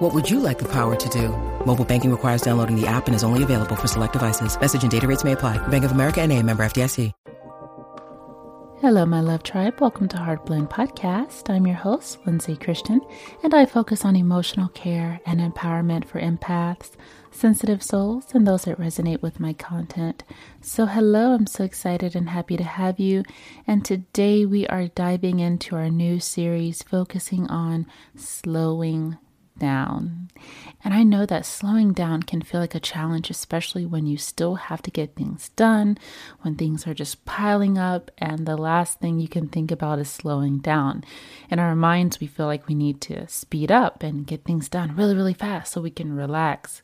[0.00, 1.28] What would you like the power to do?
[1.66, 4.58] Mobile banking requires downloading the app and is only available for select devices.
[4.58, 5.58] Message and data rates may apply.
[5.68, 7.12] Bank of America and a member FDIC.
[8.80, 9.78] Hello, my love tribe.
[9.78, 11.50] Welcome to Heart Blend Podcast.
[11.50, 13.02] I'm your host, Lindsay Christian,
[13.42, 16.92] and I focus on emotional care and empowerment for empaths,
[17.30, 20.24] sensitive souls, and those that resonate with my content.
[20.62, 23.22] So, hello, I'm so excited and happy to have you.
[23.66, 27.84] And today we are diving into our new series focusing on
[28.16, 29.18] slowing
[29.60, 30.28] down.
[30.82, 34.56] And I know that slowing down can feel like a challenge, especially when you still
[34.56, 35.98] have to get things done,
[36.40, 40.10] when things are just piling up, and the last thing you can think about is
[40.10, 41.04] slowing down.
[41.50, 44.96] In our minds, we feel like we need to speed up and get things done
[44.96, 46.82] really, really fast so we can relax.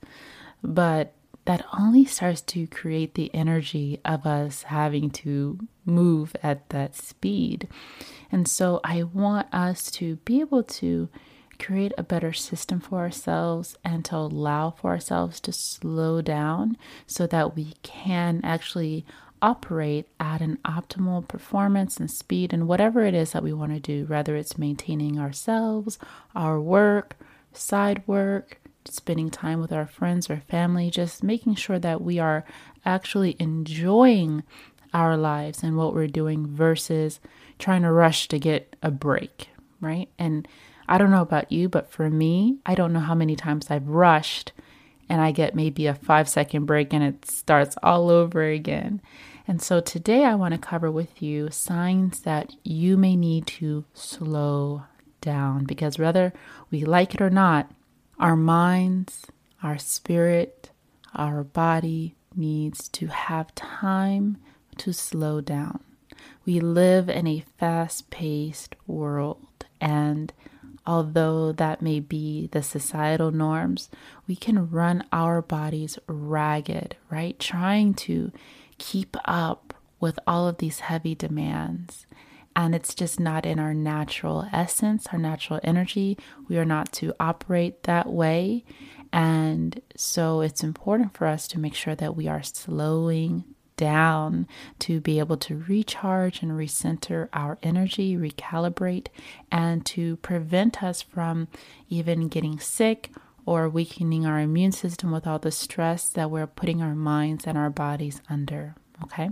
[0.62, 1.14] But
[1.46, 7.68] that only starts to create the energy of us having to move at that speed.
[8.30, 11.08] And so I want us to be able to
[11.56, 16.76] create a better system for ourselves and to allow for ourselves to slow down
[17.06, 19.04] so that we can actually
[19.42, 23.80] operate at an optimal performance and speed and whatever it is that we want to
[23.80, 25.98] do, whether it's maintaining ourselves,
[26.34, 27.16] our work,
[27.52, 32.44] side work, spending time with our friends or family, just making sure that we are
[32.84, 34.42] actually enjoying
[34.94, 37.20] our lives and what we're doing versus
[37.58, 39.48] trying to rush to get a break,
[39.80, 40.08] right?
[40.18, 40.46] And
[40.88, 43.88] I don't know about you, but for me, I don't know how many times I've
[43.88, 44.52] rushed
[45.08, 49.00] and I get maybe a five second break and it starts all over again.
[49.48, 53.84] And so today I want to cover with you signs that you may need to
[53.94, 54.84] slow
[55.20, 56.32] down because whether
[56.70, 57.70] we like it or not,
[58.18, 59.26] our minds,
[59.62, 60.70] our spirit,
[61.14, 64.38] our body needs to have time
[64.78, 65.80] to slow down.
[66.44, 70.32] We live in a fast paced world and
[70.86, 73.90] although that may be the societal norms,
[74.26, 77.38] we can run our bodies ragged, right?
[77.38, 78.32] Trying to
[78.78, 82.06] keep up with all of these heavy demands.
[82.54, 86.16] And it's just not in our natural essence, our natural energy.
[86.48, 88.64] We are not to operate that way.
[89.12, 93.44] And so it's important for us to make sure that we are slowing
[93.76, 94.46] down
[94.80, 99.08] to be able to recharge and recenter our energy, recalibrate,
[99.50, 101.48] and to prevent us from
[101.88, 103.10] even getting sick
[103.44, 107.56] or weakening our immune system with all the stress that we're putting our minds and
[107.56, 108.74] our bodies under.
[109.02, 109.30] Okay.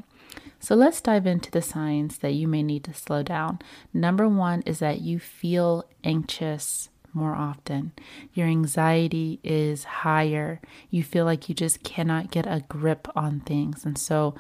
[0.61, 3.59] So let's dive into the signs that you may need to slow down.
[3.93, 7.93] Number one is that you feel anxious more often.
[8.33, 10.61] Your anxiety is higher.
[10.91, 13.85] You feel like you just cannot get a grip on things.
[13.85, 14.35] And so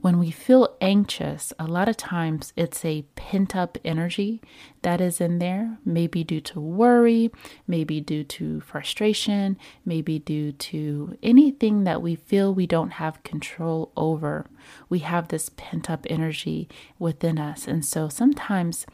[0.00, 4.40] when we feel anxious, a lot of times it's a pent up energy
[4.80, 7.30] that is in there, maybe due to worry,
[7.66, 13.92] maybe due to frustration, maybe due to anything that we feel we don't have control
[13.94, 14.46] over.
[14.88, 16.68] We have this pent up energy
[16.98, 17.68] within us.
[17.68, 18.86] And so sometimes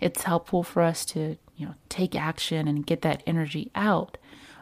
[0.00, 4.18] it's helpful for us to you know, take action and get that energy out.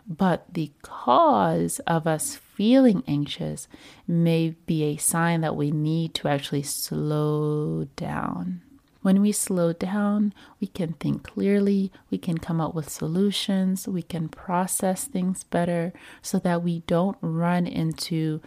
[0.07, 3.69] But the cause of us feeling anxious
[4.07, 8.63] may be a sign that we need to actually slow down.
[9.03, 14.03] When we slow down, we can think clearly, we can come up with solutions, we
[14.03, 18.41] can process things better so that we don't run into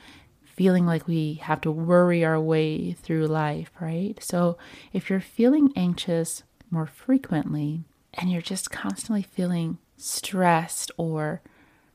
[0.46, 4.18] feeling like we have to worry our way through life, right?
[4.24, 4.58] So
[4.94, 7.84] if you're feeling anxious more frequently,
[8.14, 11.42] and you're just constantly feeling stressed or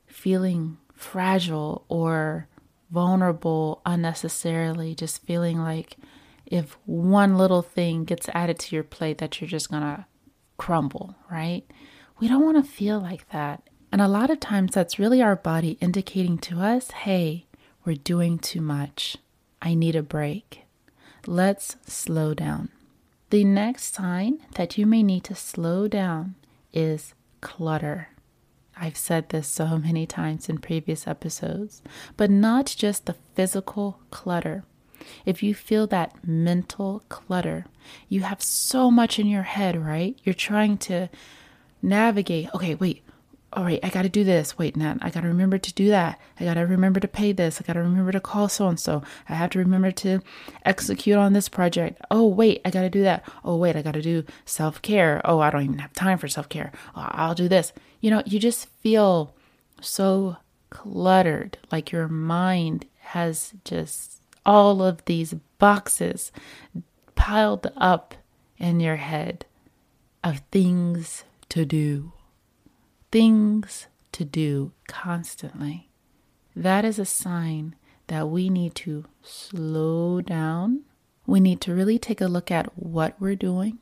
[0.07, 2.47] feeling fragile or
[2.89, 5.97] vulnerable unnecessarily, just feeling like
[6.45, 10.05] if one little thing gets added to your plate that you're just going to
[10.57, 11.63] crumble, right?
[12.19, 13.63] We don't want to feel like that.
[13.91, 17.47] And a lot of times that's really our body indicating to us, hey,
[17.85, 19.17] we're doing too much.
[19.61, 20.63] I need a break.
[21.25, 22.69] Let's slow down.
[23.31, 26.35] The next sign that you may need to slow down
[26.73, 28.09] is clutter.
[28.75, 31.81] I've said this so many times in previous episodes,
[32.17, 34.65] but not just the physical clutter.
[35.25, 37.67] If you feel that mental clutter,
[38.09, 40.19] you have so much in your head, right?
[40.25, 41.09] You're trying to
[41.81, 43.01] navigate, okay, wait,
[43.53, 44.57] all right, I got to do this.
[44.57, 46.19] Wait, Nat, I got to remember to do that.
[46.39, 47.59] I got to remember to pay this.
[47.59, 49.03] I got to remember to call so and so.
[49.27, 50.21] I have to remember to
[50.63, 52.01] execute on this project.
[52.09, 53.27] Oh, wait, I got to do that.
[53.43, 55.21] Oh, wait, I got to do self care.
[55.25, 56.71] Oh, I don't even have time for self care.
[56.95, 57.73] Oh, I'll do this.
[57.99, 59.35] You know, you just feel
[59.81, 60.37] so
[60.69, 66.31] cluttered, like your mind has just all of these boxes
[67.15, 68.15] piled up
[68.57, 69.45] in your head
[70.23, 72.13] of things to do
[73.11, 75.89] things to do constantly.
[76.55, 77.75] That is a sign
[78.07, 80.81] that we need to slow down.
[81.25, 83.79] We need to really take a look at what we're doing,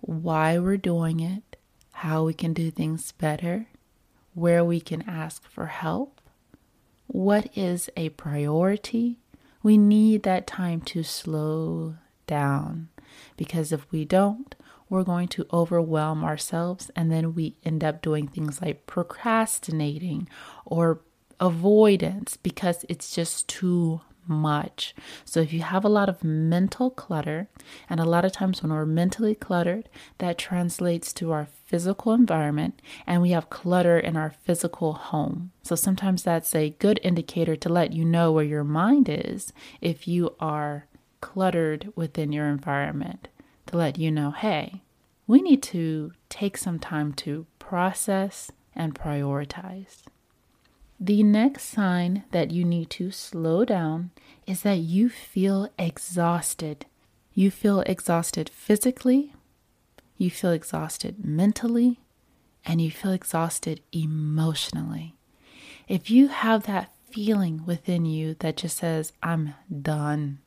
[0.00, 1.56] why we're doing it,
[1.92, 3.66] how we can do things better,
[4.34, 6.20] where we can ask for help,
[7.06, 9.18] what is a priority.
[9.62, 12.88] We need that time to slow down
[13.36, 14.54] because if we don't,
[14.88, 20.28] we're going to overwhelm ourselves and then we end up doing things like procrastinating
[20.64, 21.00] or
[21.40, 24.94] avoidance because it's just too much.
[25.24, 27.48] So, if you have a lot of mental clutter,
[27.88, 29.88] and a lot of times when we're mentally cluttered,
[30.18, 35.52] that translates to our physical environment, and we have clutter in our physical home.
[35.62, 40.08] So, sometimes that's a good indicator to let you know where your mind is if
[40.08, 40.86] you are
[41.20, 43.28] cluttered within your environment
[43.66, 44.82] to let you know hey,
[45.26, 50.02] we need to take some time to process and prioritize.
[50.98, 54.10] The next sign that you need to slow down
[54.46, 56.86] is that you feel exhausted.
[57.34, 59.34] You feel exhausted physically,
[60.16, 62.00] you feel exhausted mentally,
[62.64, 65.14] and you feel exhausted emotionally.
[65.86, 70.38] If you have that feeling within you that just says, I'm done,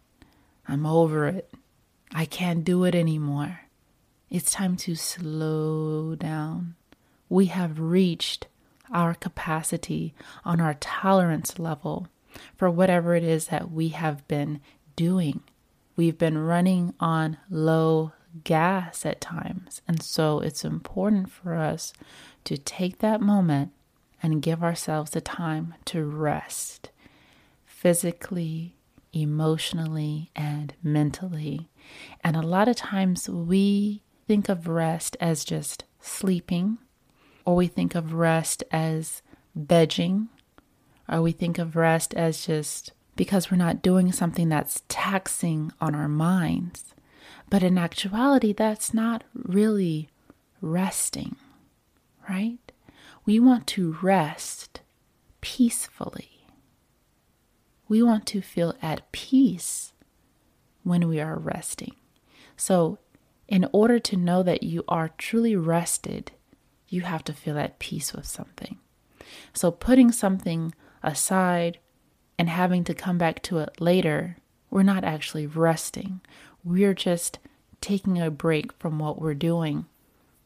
[0.67, 1.53] I'm over it,
[2.13, 3.61] I can't do it anymore.
[4.29, 6.75] It's time to slow down.
[7.29, 8.47] We have reached
[8.91, 10.13] our capacity
[10.43, 12.07] on our tolerance level
[12.55, 14.61] for whatever it is that we have been
[14.95, 15.41] doing.
[15.95, 18.13] We've been running on low
[18.43, 19.81] gas at times.
[19.87, 21.93] And so it's important for us
[22.45, 23.71] to take that moment
[24.21, 26.91] and give ourselves the time to rest
[27.65, 28.75] physically,
[29.13, 31.69] emotionally and mentally.
[32.23, 36.77] And a lot of times we think of rest as just sleeping,
[37.45, 39.21] or we think of rest as
[39.57, 40.27] vegging,
[41.07, 45.95] or we think of rest as just because we're not doing something that's taxing on
[45.95, 46.93] our minds.
[47.49, 50.09] But in actuality, that's not really
[50.61, 51.35] resting,
[52.29, 52.59] right?
[53.25, 54.81] We want to rest
[55.41, 56.38] peacefully.
[57.89, 59.93] We want to feel at peace
[60.83, 61.95] when we are resting.
[62.55, 62.99] So,
[63.47, 66.31] in order to know that you are truly rested,
[66.87, 68.77] you have to feel at peace with something.
[69.53, 71.79] So, putting something aside
[72.37, 74.37] and having to come back to it later,
[74.69, 76.21] we're not actually resting.
[76.63, 77.39] We're just
[77.81, 79.85] taking a break from what we're doing,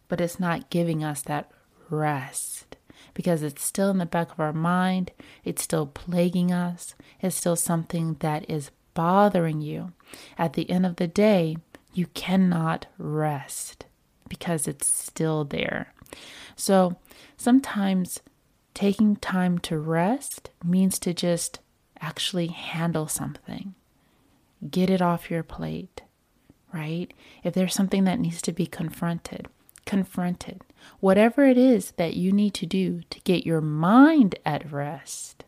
[0.08, 1.52] but it's not giving us that
[1.90, 2.78] rest
[3.14, 5.12] because it's still in the back of our mind,
[5.44, 9.94] it's still plaguing us, it's still something that is bothering you.
[10.38, 11.58] At the end of the day,
[11.94, 13.86] you cannot rest
[14.28, 15.94] because it's still there.
[16.56, 16.98] So
[17.38, 18.20] sometimes
[18.74, 21.60] taking time to rest means to just
[22.02, 23.76] actually handle something,
[24.70, 26.02] get it off your plate,
[26.74, 27.14] right?
[27.44, 29.48] If there's something that needs to be confronted,
[29.94, 30.62] confront it.
[31.00, 35.46] Whatever it is that you need to do to get your mind at rest,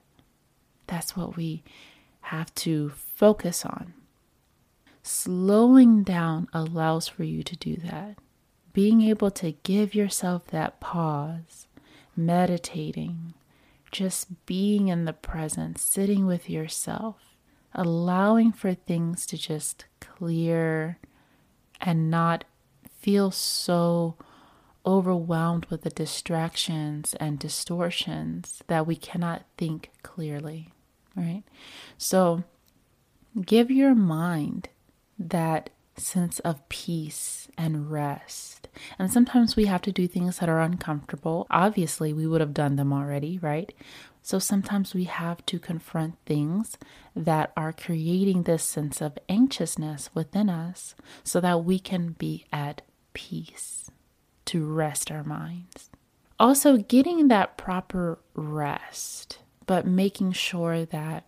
[0.87, 1.63] that's what we
[2.21, 3.93] have to focus on.
[5.03, 8.17] Slowing down allows for you to do that.
[8.73, 11.67] Being able to give yourself that pause,
[12.15, 13.33] meditating,
[13.91, 17.35] just being in the present, sitting with yourself,
[17.73, 20.97] allowing for things to just clear
[21.79, 22.43] and not
[22.99, 24.15] feel so
[24.85, 30.73] overwhelmed with the distractions and distortions that we cannot think clearly,
[31.15, 31.43] right?
[31.97, 32.43] So
[33.43, 34.69] give your mind
[35.17, 38.67] that sense of peace and rest.
[38.99, 41.47] And sometimes we have to do things that are uncomfortable.
[41.49, 43.73] Obviously, we would have done them already, right?
[44.21, 46.77] So sometimes we have to confront things
[47.15, 52.81] that are creating this sense of anxiousness within us so that we can be at
[53.13, 53.89] peace
[54.45, 55.89] to rest our minds.
[56.39, 61.23] Also, getting that proper rest, but making sure that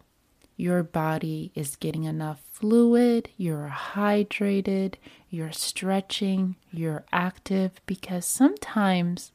[0.58, 4.96] your body is getting enough fluid, you're hydrated,
[5.30, 9.32] you're stretching, you're active, because sometimes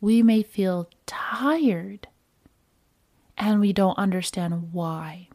[0.00, 2.06] we may feel tired
[3.38, 5.28] and we don't understand why.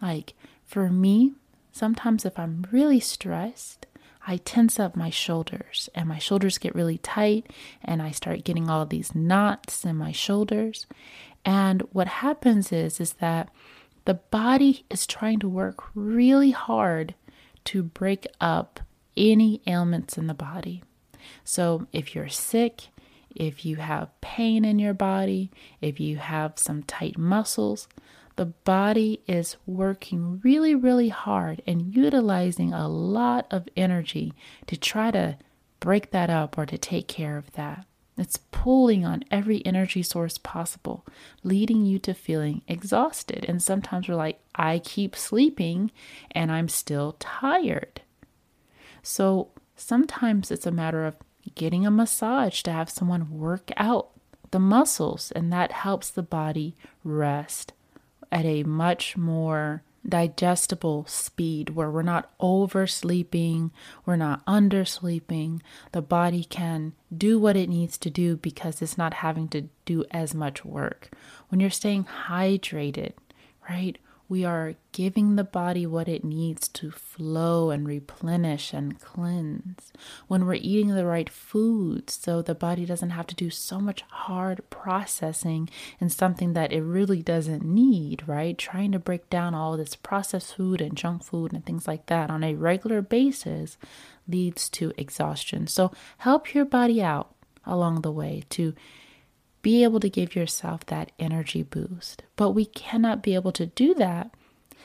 [0.00, 1.34] Like for me,
[1.70, 3.86] sometimes if I'm really stressed,
[4.28, 7.50] I tense up my shoulders and my shoulders get really tight
[7.82, 10.86] and I start getting all these knots in my shoulders.
[11.46, 13.48] And what happens is is that
[14.04, 17.14] the body is trying to work really hard
[17.64, 18.80] to break up
[19.16, 20.82] any ailments in the body.
[21.42, 22.88] So if you're sick,
[23.34, 27.88] if you have pain in your body, if you have some tight muscles,
[28.38, 34.32] the body is working really, really hard and utilizing a lot of energy
[34.68, 35.36] to try to
[35.80, 37.84] break that up or to take care of that.
[38.16, 41.04] It's pulling on every energy source possible,
[41.42, 43.44] leading you to feeling exhausted.
[43.48, 45.90] And sometimes we're like, I keep sleeping
[46.30, 48.02] and I'm still tired.
[49.02, 51.16] So sometimes it's a matter of
[51.56, 54.10] getting a massage to have someone work out
[54.52, 57.72] the muscles, and that helps the body rest
[58.30, 63.70] at a much more digestible speed where we're not oversleeping,
[64.06, 65.60] we're not undersleeping.
[65.92, 70.04] The body can do what it needs to do because it's not having to do
[70.10, 71.10] as much work.
[71.48, 73.12] When you're staying hydrated,
[73.68, 73.98] right?
[74.28, 79.92] We are giving the body what it needs to flow and replenish and cleanse.
[80.26, 84.02] When we're eating the right foods, so the body doesn't have to do so much
[84.10, 88.58] hard processing in something that it really doesn't need, right?
[88.58, 92.30] Trying to break down all this processed food and junk food and things like that
[92.30, 93.78] on a regular basis
[94.28, 95.66] leads to exhaustion.
[95.66, 98.74] So help your body out along the way to
[99.62, 102.22] be able to give yourself that energy boost.
[102.36, 104.30] But we cannot be able to do that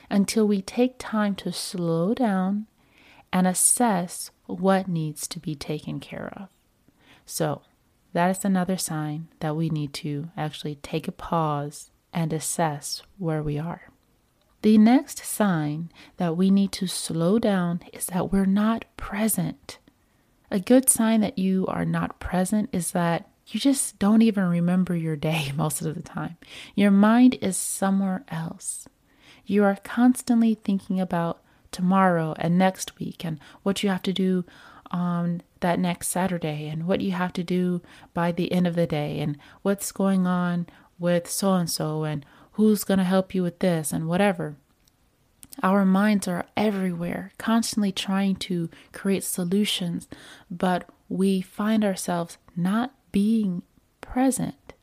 [0.09, 2.67] until we take time to slow down
[3.31, 6.49] and assess what needs to be taken care of.
[7.25, 7.61] So,
[8.13, 13.41] that is another sign that we need to actually take a pause and assess where
[13.41, 13.89] we are.
[14.61, 19.79] The next sign that we need to slow down is that we're not present.
[20.51, 24.95] A good sign that you are not present is that you just don't even remember
[24.95, 26.38] your day most of the time.
[26.75, 28.88] Your mind is somewhere else.
[29.45, 34.45] You are constantly thinking about tomorrow and next week and what you have to do
[34.91, 37.81] on that next Saturday and what you have to do
[38.13, 40.67] by the end of the day and what's going on
[41.00, 44.55] with so and so and who's going to help you with this and whatever.
[45.62, 50.07] Our minds are everywhere, constantly trying to create solutions,
[50.50, 53.62] but we find ourselves not being
[54.01, 54.74] present,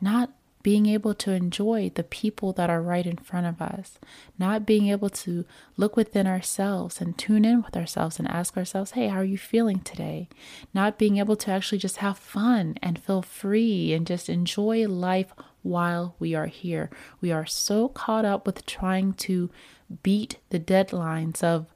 [0.00, 0.30] not
[0.62, 4.00] being able to enjoy the people that are right in front of us,
[4.36, 5.44] not being able to
[5.76, 9.38] look within ourselves and tune in with ourselves and ask ourselves, hey, how are you
[9.38, 10.28] feeling today?
[10.74, 15.32] Not being able to actually just have fun and feel free and just enjoy life
[15.62, 16.90] while we are here.
[17.20, 19.50] We are so caught up with trying to
[20.02, 21.66] beat the deadlines of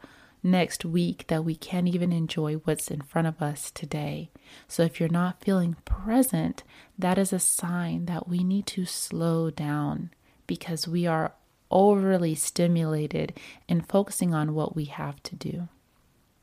[0.43, 4.31] next week that we can't even enjoy what's in front of us today.
[4.69, 6.63] So, if you're not feeling present,
[6.99, 10.11] that is a sign that we need to slow down
[10.47, 11.35] because we are
[11.71, 15.69] overly stimulated and focusing on what we have to do.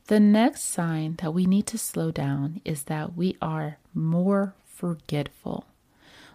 [0.06, 5.66] The next sign that we need to slow down is that we are more forgetful.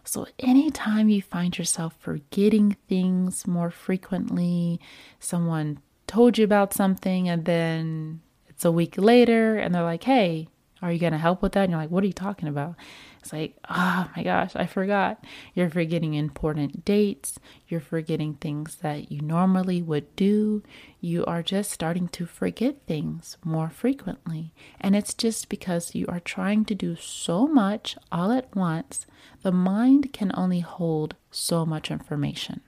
[0.05, 4.81] So, anytime you find yourself forgetting things more frequently,
[5.21, 5.79] someone
[6.13, 10.47] told you about something and then it's a week later and they're like, hey,
[10.83, 11.63] are you going to help with that?
[11.63, 12.75] And you're like, what are you talking about?
[13.21, 15.25] It's like, oh my gosh, I forgot.
[15.55, 17.39] You're forgetting important dates.
[17.67, 20.63] You're forgetting things that you normally would do.
[21.01, 24.53] You are just starting to forget things more frequently.
[24.83, 29.07] And it's just because you are trying to do so much all at once.
[29.43, 32.61] The mind can only hold so much information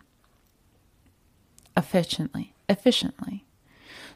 [1.77, 3.45] efficiently efficiently.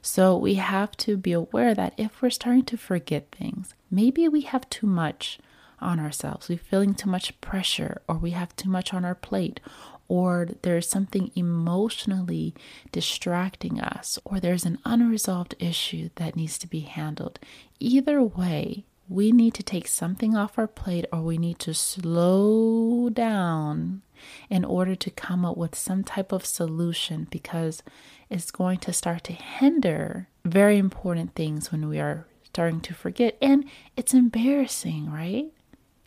[0.00, 4.42] So we have to be aware that if we're starting to forget things, maybe we
[4.42, 5.38] have too much
[5.80, 6.48] on ourselves.
[6.48, 9.60] We're feeling too much pressure, or we have too much on our plate,
[10.06, 12.54] or there's something emotionally
[12.92, 17.38] distracting us, or there's an unresolved issue that needs to be handled.
[17.78, 23.08] Either way, we need to take something off our plate or we need to slow
[23.08, 24.02] down
[24.50, 27.82] in order to come up with some type of solution because
[28.28, 33.36] it's going to start to hinder very important things when we are starting to forget.
[33.40, 33.64] And
[33.96, 35.52] it's embarrassing, right?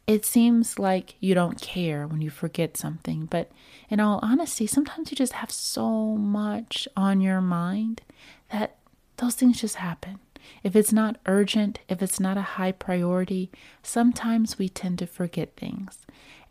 [0.08, 3.50] it seems like you don't care when you forget something, but
[3.90, 8.02] in all honesty, sometimes you just have so much on your mind
[8.52, 8.78] that
[9.18, 10.20] those things just happen.
[10.64, 13.52] If it's not urgent, if it's not a high priority,
[13.84, 16.06] sometimes we tend to forget things.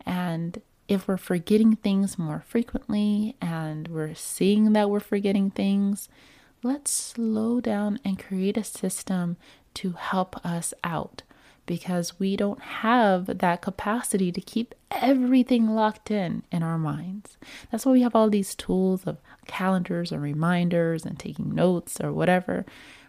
[0.05, 6.09] And if we're forgetting things more frequently and we're seeing that we're forgetting things,
[6.63, 9.37] let's slow down and create a system
[9.73, 11.23] to help us out
[11.65, 17.37] because we don't have that capacity to keep everything locked in in our minds.
[17.71, 19.17] That's why we have all these tools of
[19.47, 22.65] calendars and reminders and taking notes or whatever.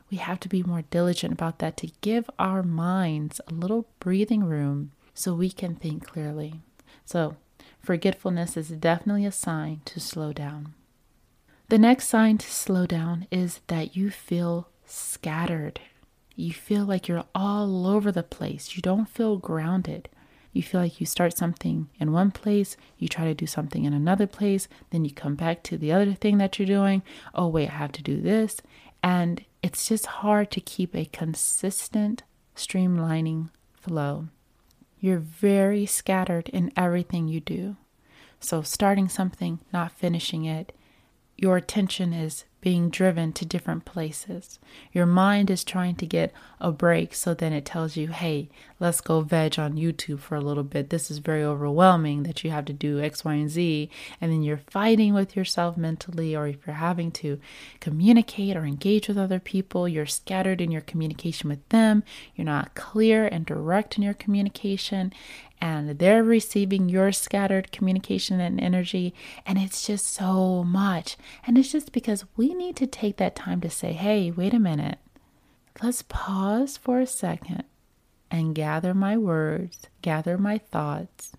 [0.08, 4.44] We have to be more diligent about that to give our minds a little breathing
[4.44, 6.60] room so we can think clearly.
[7.04, 7.36] So,
[7.82, 10.74] forgetfulness is definitely a sign to slow down.
[11.68, 15.80] The next sign to slow down is that you feel scattered
[16.36, 18.74] you feel like you're all over the place.
[18.76, 20.08] You don't feel grounded.
[20.52, 23.94] You feel like you start something in one place, you try to do something in
[23.94, 27.02] another place, then you come back to the other thing that you're doing.
[27.34, 28.60] Oh, wait, I have to do this.
[29.02, 32.22] And it's just hard to keep a consistent
[32.54, 34.28] streamlining flow.
[35.02, 37.76] You're very scattered in everything you do.
[38.38, 40.73] So, starting something, not finishing it,
[41.37, 44.61] your attention is being driven to different places.
[44.92, 49.00] Your mind is trying to get a break, so then it tells you, hey, let's
[49.00, 50.88] go veg on YouTube for a little bit.
[50.88, 53.90] This is very overwhelming that you have to do X, Y, and Z.
[54.21, 57.40] And then you're fighting with yourself mentally, or if you're having to
[57.81, 62.04] communicate or engage with other people, you're scattered in your communication with them.
[62.37, 65.12] You're not clear and direct in your communication
[65.62, 69.14] and they're receiving your scattered communication and energy.
[69.47, 71.16] And it's just so much.
[71.47, 74.59] And it's just because we need to take that time to say, hey, wait a
[74.59, 74.99] minute.
[75.81, 77.62] Let's pause for a second
[78.28, 81.31] and gather my words, gather my thoughts,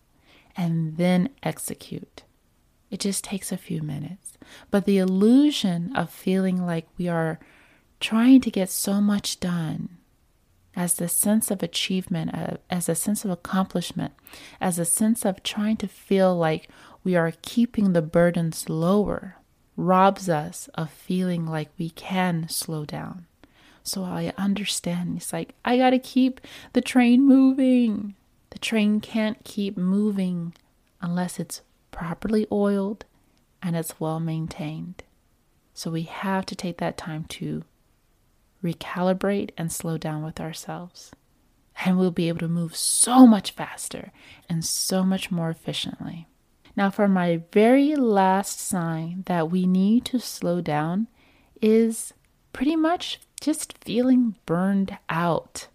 [0.56, 2.24] and then execute.
[2.90, 4.38] It just takes a few minutes.
[4.72, 7.40] But the illusion of feeling like we are
[8.00, 9.98] trying to get so much done
[10.76, 14.14] as the sense of achievement, uh, as a sense of accomplishment,
[14.60, 16.70] as a sense of trying to feel like
[17.04, 19.38] we are keeping the burdens lower,
[19.76, 23.26] robs us of feeling like we can slow down.
[23.84, 25.18] So I understand.
[25.18, 28.16] It's like, I got to keep the train moving.
[28.52, 30.54] The train can't keep moving
[31.02, 33.06] unless it's properly oiled
[33.62, 35.04] and it's well maintained.
[35.74, 37.64] So we have to take that time to
[38.64, 41.12] recalibrate, and slow down with ourselves.
[41.86, 44.12] And we'll be able to move so much faster
[44.50, 46.28] and so much more efficiently.
[46.76, 51.08] Now, for my very last sign that we need to slow down
[51.62, 52.14] is
[52.52, 55.68] pretty much just feeling burned out.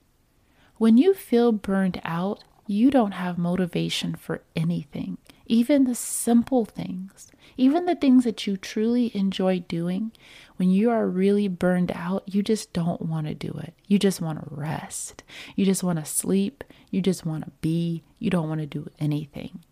[0.77, 7.31] When you feel burned out, you don't have motivation for anything, even the simple things.
[7.57, 10.13] Even the things that you truly enjoy doing,
[10.59, 13.75] when you are really burned out, you just don't want to do it.
[13.87, 15.23] You just want to rest.
[15.55, 16.65] You just want to sleep.
[16.91, 18.03] You just want to be.
[18.19, 19.65] You don't want to do anything.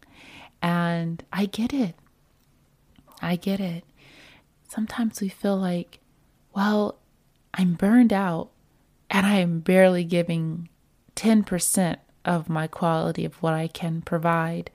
[0.63, 1.97] And I get it.
[3.21, 3.83] I get it.
[4.69, 5.99] Sometimes we feel like,
[6.55, 6.99] well,
[7.53, 8.51] I'm burned out
[9.11, 10.69] and I am barely giving
[11.17, 14.71] 10% of my quality of what I can provide.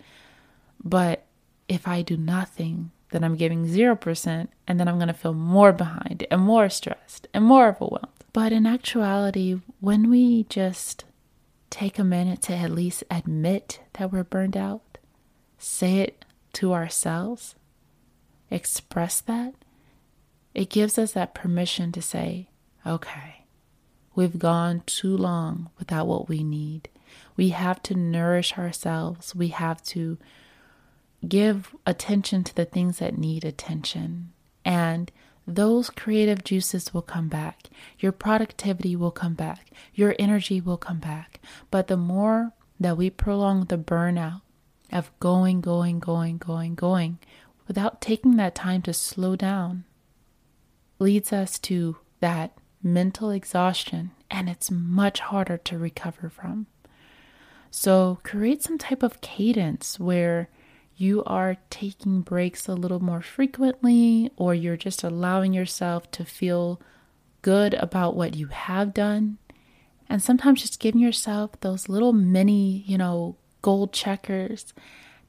[0.83, 1.25] But
[1.69, 5.73] if I do nothing, then I'm giving 0%, and then I'm going to feel more
[5.73, 8.07] behind and more stressed and more overwhelmed.
[8.33, 11.03] But in actuality, when we just
[11.69, 14.97] take a minute to at least admit that we're burned out,
[15.57, 17.55] say it to ourselves,
[18.49, 19.53] express that,
[20.53, 22.49] it gives us that permission to say,
[22.85, 23.45] okay,
[24.15, 26.89] we've gone too long without what we need.
[27.35, 29.35] We have to nourish ourselves.
[29.35, 30.17] We have to
[31.27, 34.31] give attention to the things that need attention.
[34.65, 35.11] And
[35.47, 37.67] those creative juices will come back.
[37.99, 39.71] Your productivity will come back.
[39.93, 41.39] Your energy will come back.
[41.69, 44.41] But the more that we prolong the burnout
[44.91, 47.19] of going, going, going, going, going,
[47.67, 49.85] without taking that time to slow down,
[50.99, 56.67] leads us to that mental exhaustion, and it's much harder to recover from.
[57.69, 60.49] So, create some type of cadence where
[61.01, 66.79] you are taking breaks a little more frequently, or you're just allowing yourself to feel
[67.41, 69.37] good about what you have done.
[70.07, 74.73] And sometimes just giving yourself those little mini, you know, gold checkers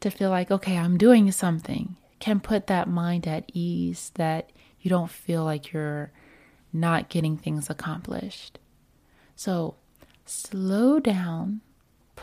[0.01, 4.89] to feel like, okay, I'm doing something can put that mind at ease that you
[4.89, 6.13] don't feel like you're
[6.73, 8.61] not getting things accomplished.
[9.35, 9.75] So
[10.25, 11.63] slow down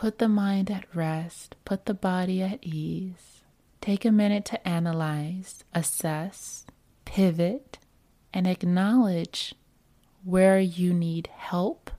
[0.00, 3.39] put the mind at rest, put the body at ease.
[3.80, 6.66] Take a minute to analyze, assess,
[7.06, 7.78] pivot,
[8.32, 9.54] and acknowledge
[10.22, 11.90] where you need help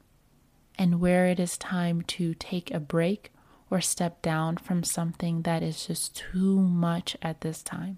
[0.77, 3.31] and where it is time to take a break
[3.71, 7.97] or step down from something that is just too much at this time.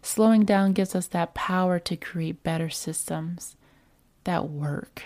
[0.00, 3.54] Slowing down gives us that power to create better systems
[4.24, 5.04] that work.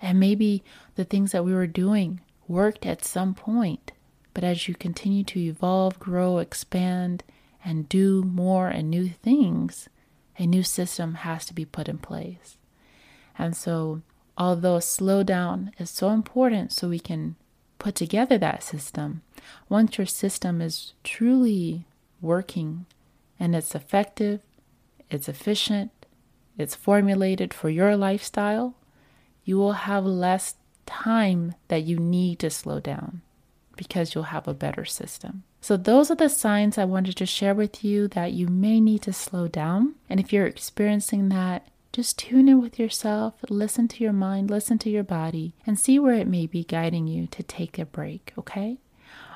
[0.00, 0.62] And maybe
[0.94, 3.90] the things that we were doing worked at some point,
[4.34, 7.24] but as you continue to evolve, grow, expand,
[7.64, 9.88] and do more and new things,
[10.38, 12.56] a new system has to be put in place.
[13.38, 14.02] And so,
[14.36, 17.36] although slowdown is so important so we can
[17.78, 19.22] put together that system,
[19.68, 21.86] once your system is truly
[22.20, 22.86] working
[23.38, 24.40] and it's effective,
[25.10, 25.90] it's efficient,
[26.58, 28.74] it's formulated for your lifestyle,
[29.44, 30.54] you will have less
[30.86, 33.22] time that you need to slow down
[33.76, 35.44] because you'll have a better system.
[35.60, 39.02] So, those are the signs I wanted to share with you that you may need
[39.02, 39.94] to slow down.
[40.08, 44.78] And if you're experiencing that, just tune in with yourself, listen to your mind, listen
[44.78, 48.32] to your body, and see where it may be guiding you to take a break,
[48.38, 48.78] okay?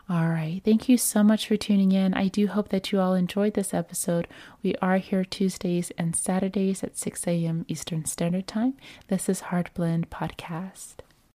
[0.08, 0.60] All right.
[0.64, 2.12] Thank you so much for tuning in.
[2.12, 4.28] I do hope that you all enjoyed this episode.
[4.62, 7.64] We are here Tuesdays and Saturdays at 6 a.m.
[7.68, 8.74] Eastern Standard Time.
[9.08, 10.96] This is Heart Blend Podcast.